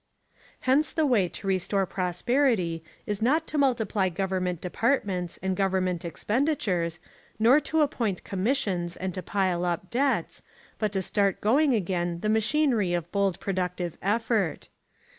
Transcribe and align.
Hence 0.61 0.91
the 0.91 1.05
way 1.05 1.29
to 1.29 1.45
restore 1.45 1.85
prosperity 1.85 2.83
is 3.05 3.21
not 3.21 3.45
to 3.45 3.59
multiply 3.59 4.09
government 4.09 4.59
departments 4.59 5.37
and 5.43 5.55
government 5.55 6.03
expenditures, 6.03 6.99
nor 7.37 7.59
to 7.59 7.81
appoint 7.81 8.23
commissions 8.23 8.95
and 8.97 9.13
to 9.13 9.21
pile 9.21 9.63
up 9.63 9.91
debts, 9.91 10.41
but 10.79 10.91
to 10.93 11.03
start 11.03 11.39
going 11.39 11.75
again 11.75 12.21
the 12.21 12.29
machinery 12.29 12.95
of 12.95 13.11
bold 13.11 13.39
productive 13.39 13.99
effort. 14.01 14.69